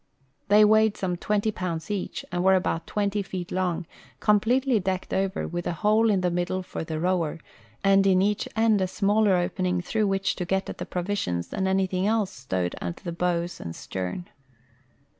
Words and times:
They 0.47 0.63
Aveighed 0.63 0.97
some 0.97 1.15
tAventy 1.15 1.53
pounds 1.53 1.91
each, 1.91 2.25
and 2.31 2.43
Avere 2.43 2.57
about 2.57 2.87
tAventy 2.87 3.23
feet 3.23 3.51
long, 3.51 3.85
com 4.19 4.39
pletely 4.39 4.83
decked 4.83 5.13
over, 5.13 5.47
Avith 5.47 5.67
a 5.67 5.73
hole 5.73 6.09
in 6.09 6.21
the 6.21 6.31
middle 6.31 6.63
for 6.63 6.83
the 6.83 6.95
roAver, 6.99 7.39
and 7.83 8.07
in 8.07 8.19
each 8.19 8.49
end 8.55 8.81
a 8.81 8.87
smaller 8.87 9.35
opening 9.35 9.79
through 9.79 10.07
Avhich 10.07 10.33
to 10.37 10.45
get 10.45 10.71
at 10.71 10.79
the 10.79 10.87
pro 10.87 11.03
visions 11.03 11.53
and 11.53 11.67
anything 11.67 12.07
else 12.07 12.47
stoAved 12.47 12.73
under 12.81 13.03
the 13.03 13.11
boAvs 13.11 13.59
and 13.59 13.75
stern. 13.75 14.27